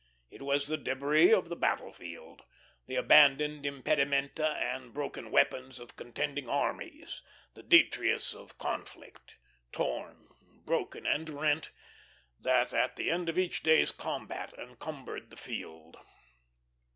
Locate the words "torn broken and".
9.71-11.29